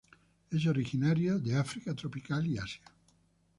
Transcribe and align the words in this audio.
Es 0.49 0.65
originario 0.65 1.37
de 1.37 1.55
África 1.57 1.93
tropical 1.93 2.47
y 2.47 2.57
Asia. 2.57 2.81